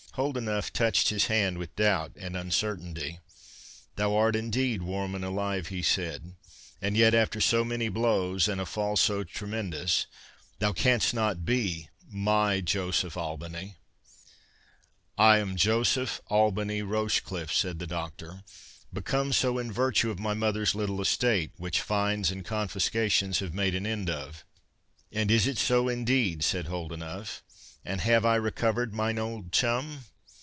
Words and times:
Holdenough 0.15 0.73
touched 0.73 1.07
his 1.07 1.27
hand 1.27 1.57
with 1.57 1.73
doubt 1.77 2.11
and 2.19 2.35
uncertainty. 2.35 3.19
"Thou 3.95 4.13
art 4.13 4.35
indeed 4.35 4.81
warm 4.81 5.15
and 5.15 5.23
alive," 5.23 5.67
he 5.69 5.81
said, 5.81 6.35
"and 6.81 6.97
yet 6.97 7.15
after 7.15 7.39
so 7.39 7.63
many 7.63 7.87
blows, 7.87 8.49
and 8.49 8.59
a 8.59 8.65
fall 8.65 8.97
so 8.97 9.23
tremendous—thou 9.23 10.73
canst 10.73 11.13
not 11.13 11.45
be 11.45 11.87
my 12.09 12.59
Joseph 12.59 13.15
Albany." 13.15 13.77
"I 15.17 15.37
am 15.37 15.55
Joseph 15.55 16.19
Albany 16.27 16.81
Rochecliffe," 16.81 17.53
said 17.53 17.79
the 17.79 17.87
Doctor, 17.87 18.43
"become 18.91 19.31
so 19.31 19.57
in 19.57 19.71
virtue 19.71 20.11
of 20.11 20.19
my 20.19 20.33
mother's 20.33 20.75
little 20.75 20.99
estate, 21.01 21.51
which 21.55 21.79
fines 21.79 22.31
and 22.31 22.43
confiscations 22.43 23.39
have 23.39 23.53
made 23.53 23.75
an 23.75 23.87
end 23.87 24.09
of." 24.09 24.43
"And 25.09 25.31
is 25.31 25.47
it 25.47 25.57
so 25.57 25.87
indeed?" 25.87 26.43
said 26.43 26.65
Holdenough, 26.65 27.43
"and 27.83 27.99
have 28.01 28.23
I 28.23 28.35
recovered 28.35 28.93
mine 28.93 29.17
old 29.17 29.51
chum?" 29.51 30.03